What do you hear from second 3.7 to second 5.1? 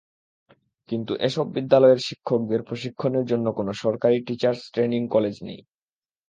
সরকারি teachers training